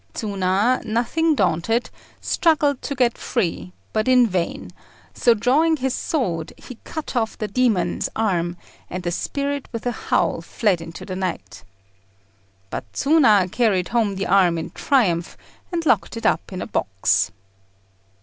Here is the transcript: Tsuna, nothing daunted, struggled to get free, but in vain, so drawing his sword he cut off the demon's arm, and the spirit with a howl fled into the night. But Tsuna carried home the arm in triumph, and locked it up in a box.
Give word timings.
Tsuna, 0.15 0.81
nothing 0.83 1.35
daunted, 1.35 1.91
struggled 2.19 2.81
to 2.81 2.95
get 2.95 3.19
free, 3.19 3.71
but 3.93 4.07
in 4.07 4.25
vain, 4.25 4.71
so 5.13 5.35
drawing 5.35 5.77
his 5.77 5.93
sword 5.93 6.53
he 6.57 6.79
cut 6.83 7.15
off 7.15 7.37
the 7.37 7.47
demon's 7.47 8.09
arm, 8.15 8.57
and 8.89 9.03
the 9.03 9.11
spirit 9.11 9.67
with 9.71 9.85
a 9.85 9.91
howl 9.91 10.41
fled 10.41 10.81
into 10.81 11.05
the 11.05 11.15
night. 11.15 11.63
But 12.71 12.91
Tsuna 12.93 13.47
carried 13.51 13.89
home 13.89 14.15
the 14.15 14.25
arm 14.25 14.57
in 14.57 14.71
triumph, 14.71 15.37
and 15.71 15.85
locked 15.85 16.17
it 16.17 16.25
up 16.25 16.51
in 16.51 16.63
a 16.63 16.65
box. 16.65 17.29